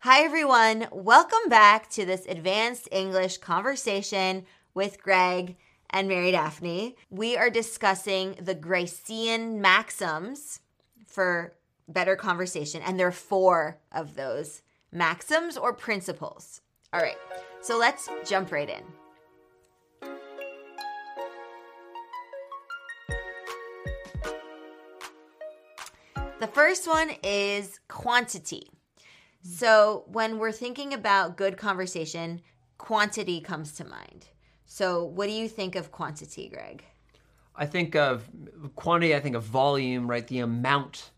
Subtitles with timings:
[0.00, 0.86] Hi, everyone.
[0.92, 4.44] Welcome back to this advanced English conversation
[4.74, 5.56] with Greg
[5.90, 6.96] and Mary Daphne.
[7.10, 10.60] We are discussing the Gricean maxims
[11.06, 11.54] for
[11.88, 14.60] better conversation, and there are four of those
[14.92, 16.60] maxims or principles.
[16.92, 17.16] All right,
[17.62, 18.84] so let's jump right in.
[26.38, 28.75] The first one is quantity.
[29.44, 29.54] Mm-hmm.
[29.54, 32.40] So, when we're thinking about good conversation,
[32.78, 34.26] quantity comes to mind.
[34.66, 36.84] So, what do you think of quantity, Greg?
[37.54, 38.28] I think of
[38.74, 40.26] quantity, I think of volume, right?
[40.26, 41.10] The amount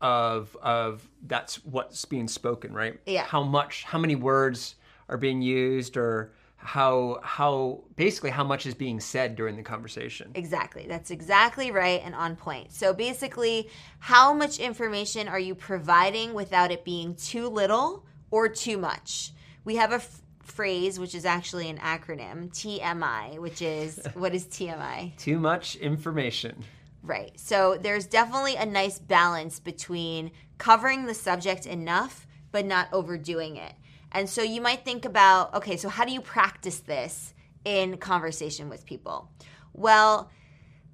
[0.00, 3.00] of of that's what's being spoken, right?
[3.06, 3.24] Yeah.
[3.24, 4.76] How much how many words
[5.08, 10.32] are being used or how how basically how much is being said during the conversation.
[10.34, 10.86] Exactly.
[10.88, 12.72] That's exactly right and on point.
[12.72, 13.70] So basically,
[14.00, 19.32] how much information are you providing without it being too little or too much?
[19.64, 24.46] We have a f- phrase which is actually an acronym, TMI, which is what is
[24.46, 25.16] TMI?
[25.16, 26.64] Too much information.
[27.04, 27.38] Right.
[27.38, 33.74] So there's definitely a nice balance between covering the subject enough but not overdoing it.
[34.12, 38.68] And so you might think about okay, so how do you practice this in conversation
[38.68, 39.30] with people?
[39.72, 40.30] Well,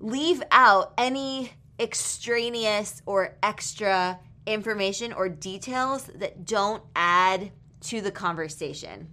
[0.01, 9.09] leave out any extraneous or extra information or details that don't add to the conversation.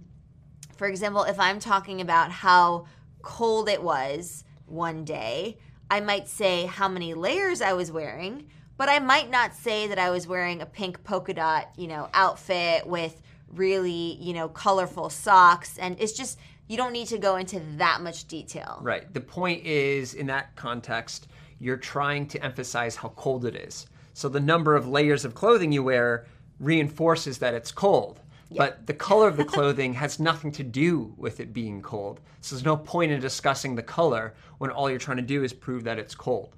[0.76, 2.86] For example, if I'm talking about how
[3.22, 5.58] cold it was one day,
[5.90, 9.98] I might say how many layers I was wearing, but I might not say that
[9.98, 13.20] I was wearing a pink polka dot, you know, outfit with
[13.52, 18.00] really, you know, colorful socks and it's just you don't need to go into that
[18.00, 18.78] much detail.
[18.80, 19.12] Right.
[19.12, 23.86] The point is in that context, you're trying to emphasize how cold it is.
[24.14, 26.26] So the number of layers of clothing you wear
[26.60, 28.20] reinforces that it's cold.
[28.56, 32.20] But the color of the clothing has nothing to do with it being cold.
[32.40, 35.52] So there's no point in discussing the color when all you're trying to do is
[35.52, 36.54] prove that it's cold.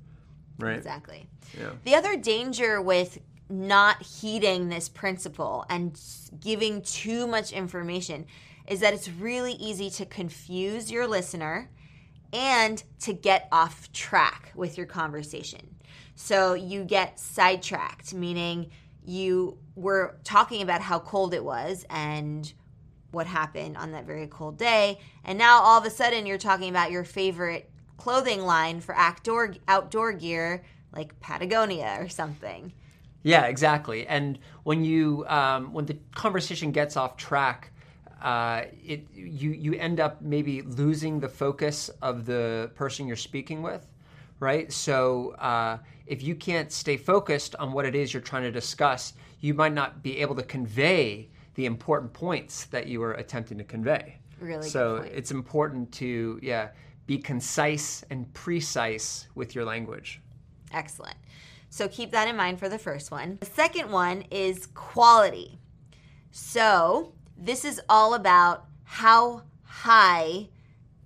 [0.59, 0.77] Right?
[0.77, 1.27] Exactly.
[1.59, 1.71] Yeah.
[1.85, 3.19] The other danger with
[3.61, 5.99] not heeding this principle and
[6.41, 8.27] giving too much information
[8.67, 11.71] is that it's really easy to confuse your listener
[12.33, 15.77] and to get off track with your conversation.
[16.17, 18.71] So you get sidetracked, meaning
[19.05, 22.53] you were talking about how cold it was and
[23.11, 26.69] what happened on that very cold day, and now all of a sudden you're talking
[26.69, 32.73] about your favorite clothing line for outdoor outdoor gear like Patagonia or something.
[33.25, 34.07] Yeah, exactly.
[34.07, 37.73] And when you um, when the conversation gets off track,
[38.23, 43.63] uh, it you you end up maybe losing the focus of the person you're speaking
[43.63, 43.87] with,
[44.41, 44.71] right?
[44.71, 49.15] So uh, if you can't stay focused on what it is you're trying to discuss,
[49.41, 53.65] you might not be able to convey the important points that you were attempting to
[53.65, 54.19] convey.
[54.39, 56.69] Really good So it's important to yeah
[57.07, 60.21] be concise and precise with your language.
[60.73, 61.17] Excellent.
[61.75, 63.39] So keep that in mind for the first one.
[63.41, 65.59] The second one is quality.
[66.31, 70.51] So this is all about how high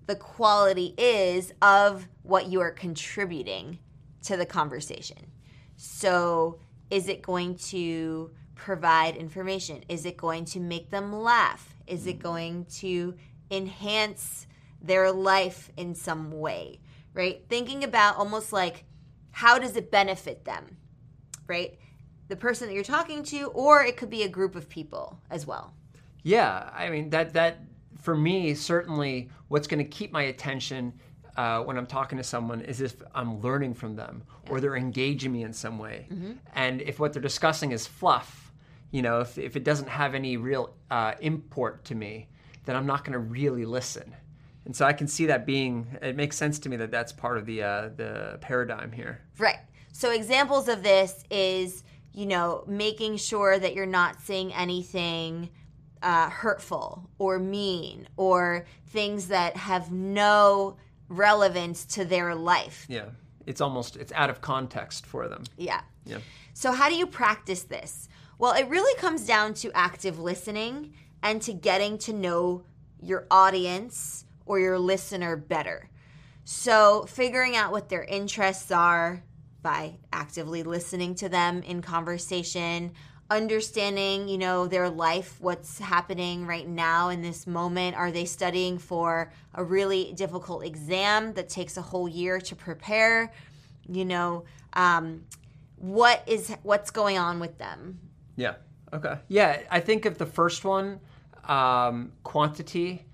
[0.06, 3.78] the quality is of what you are contributing
[4.24, 5.32] to the conversation.
[5.78, 6.58] So
[6.90, 9.84] is it going to provide information?
[9.88, 11.74] Is it going to make them laugh?
[11.86, 13.14] Is it going to
[13.50, 14.46] enhance
[14.82, 16.80] their life in some way?
[17.14, 17.42] Right?
[17.48, 18.84] Thinking about almost like
[19.30, 20.76] how does it benefit them?
[21.46, 21.78] Right?
[22.28, 25.46] The person that you're talking to, or it could be a group of people as
[25.46, 25.72] well.
[26.22, 27.60] Yeah, I mean that that
[28.00, 30.92] for me certainly what's going to keep my attention
[31.36, 35.32] uh, when I'm talking to someone is if I'm learning from them or they're engaging
[35.32, 36.06] me in some way,
[36.54, 38.52] and if what they're discussing is fluff,
[38.90, 42.28] you know, if if it doesn't have any real uh, import to me,
[42.64, 44.14] then I'm not going to really listen.
[44.68, 45.86] And so I can see that being.
[46.02, 49.22] It makes sense to me that that's part of the uh, the paradigm here.
[49.38, 49.60] Right.
[49.92, 55.48] So examples of this is, you know, making sure that you're not saying anything
[56.02, 60.76] uh, hurtful or mean or things that have no
[61.08, 62.84] relevance to their life.
[62.90, 63.06] Yeah,
[63.46, 65.44] it's almost it's out of context for them.
[65.56, 65.80] Yeah.
[66.04, 66.18] Yeah.
[66.52, 68.10] So how do you practice this?
[68.38, 70.92] Well, it really comes down to active listening
[71.22, 72.64] and to getting to know
[73.00, 75.88] your audience or your listener better.
[76.44, 79.22] So, figuring out what their interests are
[79.62, 82.92] by actively listening to them in conversation,
[83.30, 87.96] understanding, you know, their life, what's happening right now in this moment.
[87.96, 93.30] Are they studying for a really difficult exam that takes a whole year to prepare?
[93.86, 95.24] You know, um,
[95.76, 98.00] what is what's going on with them?
[98.36, 98.54] Yeah.
[98.92, 99.18] Okay.
[99.28, 101.00] Yeah, I think of the first one,
[101.44, 103.04] um, quantity,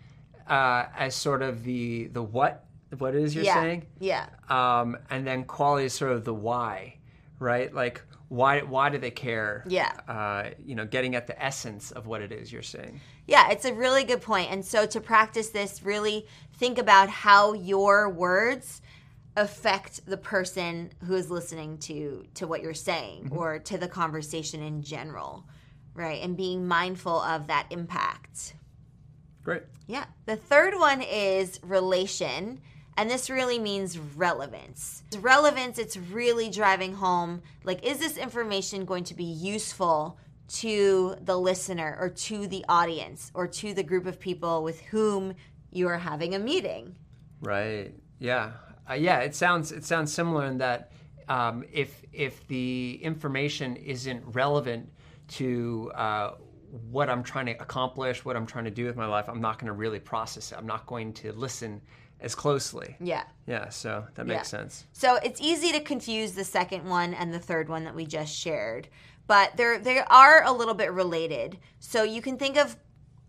[0.48, 2.64] uh, as sort of the the what
[2.98, 3.54] what it is you're yeah.
[3.60, 4.26] saying, Yeah.
[4.48, 6.98] um, and then quality is sort of the why,
[7.38, 7.74] right?
[7.74, 9.64] Like why why do they care?
[9.66, 9.92] Yeah.
[10.08, 13.00] Uh, you know, getting at the essence of what it is you're saying.
[13.26, 14.50] Yeah, it's a really good point.
[14.50, 18.82] And so to practice this, really think about how your words
[19.36, 24.62] affect the person who is listening to to what you're saying or to the conversation
[24.62, 25.44] in general,
[25.94, 26.22] right?
[26.22, 28.54] And being mindful of that impact.
[29.44, 29.62] Great.
[29.86, 30.06] Yeah.
[30.26, 32.60] The third one is relation,
[32.96, 35.02] and this really means relevance.
[35.20, 41.38] Relevance, it's really driving home like, is this information going to be useful to the
[41.38, 45.34] listener or to the audience or to the group of people with whom
[45.70, 46.96] you are having a meeting?
[47.40, 47.92] Right.
[48.18, 48.52] Yeah.
[48.88, 49.20] Uh, yeah.
[49.20, 50.92] It sounds it sounds similar in that
[51.28, 54.90] um, if if the information isn't relevant
[55.26, 56.32] to uh,
[56.90, 59.58] what I'm trying to accomplish, what I'm trying to do with my life, I'm not
[59.58, 60.58] going to really process it.
[60.58, 61.80] I'm not going to listen
[62.20, 62.96] as closely.
[63.00, 63.24] Yeah.
[63.46, 63.68] Yeah.
[63.68, 64.58] So that makes Yeah.
[64.60, 64.84] sense.
[64.92, 68.34] So it's easy to confuse the second one and the third one that we just
[68.34, 68.88] shared,
[69.26, 71.58] but they're they are a little bit related.
[71.80, 72.76] So you can think of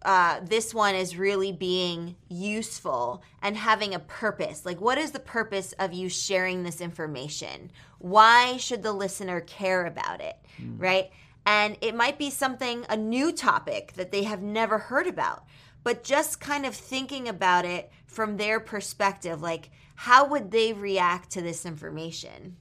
[0.03, 4.63] uh, this one as really being useful and having a purpose.
[4.63, 7.71] Like, what is the purpose of you sharing this information?
[7.97, 10.36] Why should the listener care about it?
[10.77, 11.09] Right?
[11.45, 15.45] And it might be something, a new topic that they have never heard about,
[15.83, 19.42] but just kind of thinking about it from their perspective.
[19.42, 22.57] Like, how would they react to this information?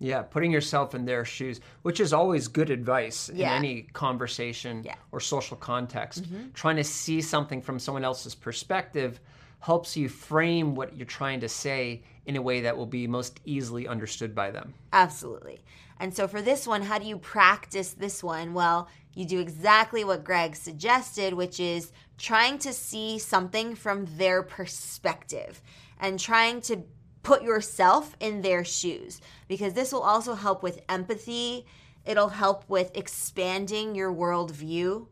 [0.00, 3.54] Yeah, putting yourself in their shoes, which is always good advice in Yeah.
[3.54, 4.96] any conversation Yeah.
[5.12, 6.24] or social context.
[6.24, 6.50] Mm-hmm.
[6.52, 9.20] Trying to see something from someone else's perspective
[9.64, 13.40] helps you frame what you're trying to say in a way that will be most
[13.46, 14.74] easily understood by them.
[14.92, 15.58] Absolutely.
[15.98, 18.52] And so for this one, how do you practice this one?
[18.52, 24.42] Well, you do exactly what Greg suggested, which is trying to see something from their
[24.42, 25.62] perspective
[25.98, 26.82] and trying to
[27.22, 31.64] put yourself in their shoes because this will also help with empathy.
[32.04, 35.06] It'll help with expanding your worldview.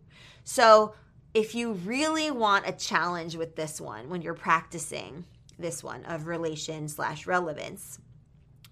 [0.45, 0.95] So,
[1.35, 5.25] if you really want a challenge with this one when you're practicing
[5.59, 7.99] this one of relation slash relevance,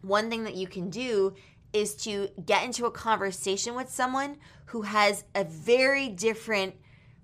[0.03, 1.35] one thing that you can do
[1.73, 4.37] is to get into a conversation with someone
[4.67, 6.75] who has a very different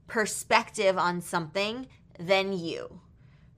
[0.06, 1.86] perspective on something
[2.18, 3.00] than you,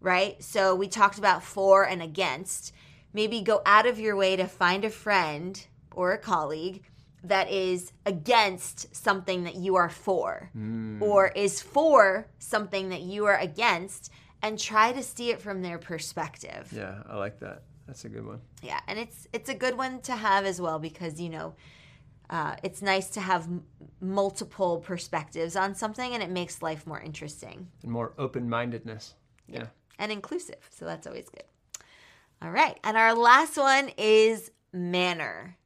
[0.00, 0.42] right?
[0.42, 2.72] So we talked about for and against.
[3.12, 6.82] Maybe go out of your way to find a friend or a colleague
[7.25, 10.50] that is against something that you are for
[11.00, 14.11] or is for something that you are against
[14.43, 16.73] and try to see it from their perspective.
[16.75, 17.62] Yeah, I like that.
[17.87, 18.41] That's a good one.
[18.62, 21.55] Yeah, and it's it's a good one to have as well because you know
[22.31, 23.65] uh, it's nice to have m-
[24.00, 29.15] multiple perspectives on something, and it makes life more interesting And more open mindedness.
[29.48, 29.67] Yeah.
[29.98, 30.69] and inclusive.
[30.70, 31.44] So that's always good.
[32.41, 35.56] All right, and our last one is manner.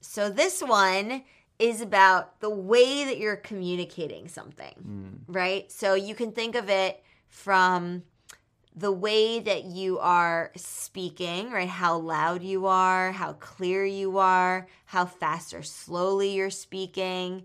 [0.00, 1.22] So this one
[1.58, 5.34] is about the way that you're communicating something, mm.
[5.34, 5.70] right?
[5.70, 8.02] So you can think of it from
[8.74, 11.68] the way that you are speaking, right?
[11.68, 17.44] How loud you are, how clear you are, how fast or slowly you're speaking.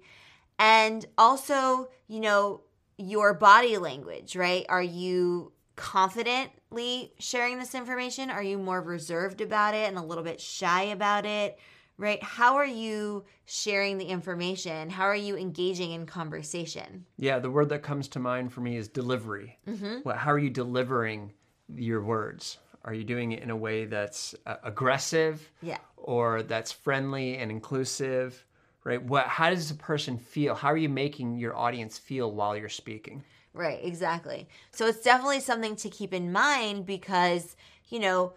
[0.58, 2.62] And also, you know,
[2.98, 4.66] your body language, right?
[4.70, 8.30] Are you confidently sharing this information?
[8.30, 11.60] Are you more reserved about it and a little bit shy about it?
[11.98, 12.22] Right?
[12.22, 14.90] How are you sharing the information?
[14.90, 17.06] How are you engaging in conversation?
[17.18, 19.58] Yeah, the word that comes to mind for me is delivery.
[19.68, 20.00] Mm-hmm.
[20.04, 21.32] Well, how are you delivering
[21.74, 22.58] your words?
[22.84, 25.50] Are you doing it in a way that's uh, aggressive?
[25.62, 25.78] Yeah.
[25.98, 28.46] Or that's friendly and inclusive?
[28.84, 29.02] Right?
[29.02, 29.28] What?
[29.28, 30.54] How does a person feel?
[30.54, 33.24] How are you making your audience feel while you're speaking?
[33.54, 34.50] Right, exactly.
[34.72, 37.56] So it's definitely something to keep in mind because,
[37.88, 38.34] you know,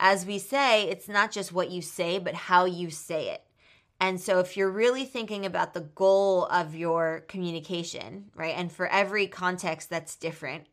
[0.00, 3.42] as we say, it's not just what you say, but how you say it.
[4.00, 8.86] And so if you're really thinking about the goal of your communication, right, and for
[8.86, 10.66] every context that's different,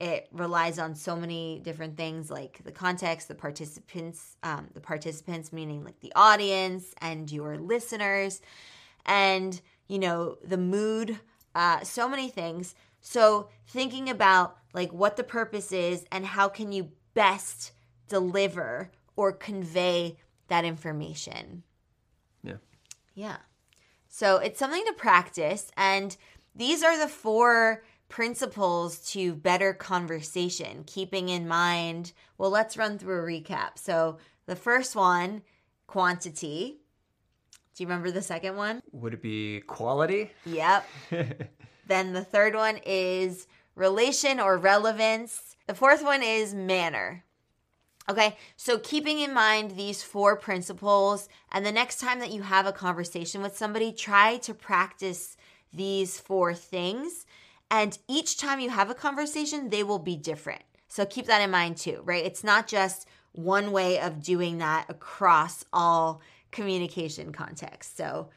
[0.00, 5.52] it relies on so many different things like the context, the participants, um, the participants
[5.52, 8.40] meaning like the audience and your listeners.
[9.04, 11.20] And you know, the mood,
[11.54, 12.74] uh, so many things.
[13.02, 17.72] So thinking about like what the purpose is and how can you best
[18.12, 21.62] deliver or convey that information.
[22.44, 22.58] Yeah.
[23.14, 23.38] Yeah.
[24.08, 25.70] So it's something to practice.
[25.78, 26.14] And
[26.54, 32.12] these are the four principles to better conversation, keeping in mind.
[32.36, 33.78] Well, let's run through a recap.
[33.78, 35.40] So the first one,
[35.86, 36.80] quantity.
[37.74, 38.82] Do you remember the second one?
[38.92, 40.32] Would it be quality?
[40.44, 40.86] Yep.
[41.86, 45.56] then the third one is relation or relevance.
[45.66, 47.24] The fourth one is manner.
[48.10, 52.66] Okay, so keeping in mind these four principles, and the next time that you have
[52.66, 55.36] a conversation with somebody, try to practice
[55.72, 57.26] these four things.
[57.70, 60.62] And each time you have a conversation, they will be different.
[60.88, 62.24] So keep that in mind too, right?
[62.24, 67.96] It's not just one way of doing that across all communication contexts.
[67.96, 68.28] So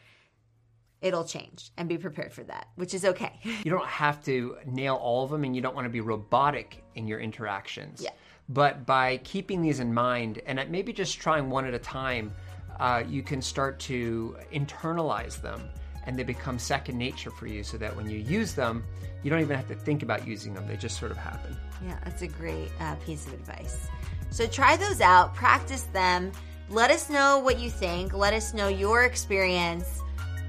[1.02, 3.40] it'll change and be prepared for that, which is okay.
[3.66, 6.84] You don't have to nail all of them and you don't want to be robotic
[6.96, 8.02] in your interactions.
[8.02, 8.12] Yeah.
[8.50, 12.32] But by keeping these in mind and maybe just trying one at a time,
[12.80, 15.70] uh, you can start to internalize them
[16.06, 18.84] and they become second nature for you so that when you use them,
[19.24, 20.68] you don't even have to think about using them.
[20.68, 21.58] They just sort of happen.
[21.84, 23.88] Yeah, that's a great uh, piece of advice.
[24.30, 26.32] So try those out, practice them.
[26.70, 28.14] Let us know what you think.
[28.14, 30.02] Let us know your experience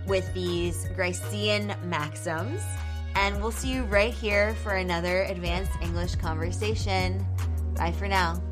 [0.06, 2.62] with these Gricean maxims.
[3.14, 7.24] And we'll see you right here for another advanced English conversation.
[7.76, 8.42] Bye for now.